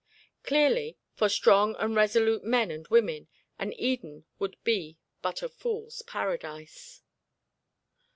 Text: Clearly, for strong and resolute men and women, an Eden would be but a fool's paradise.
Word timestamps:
Clearly, 0.41 0.97
for 1.13 1.29
strong 1.29 1.75
and 1.77 1.95
resolute 1.95 2.43
men 2.43 2.71
and 2.71 2.87
women, 2.87 3.27
an 3.59 3.71
Eden 3.73 4.25
would 4.39 4.57
be 4.63 4.97
but 5.21 5.43
a 5.43 5.47
fool's 5.47 6.01
paradise. 6.07 7.03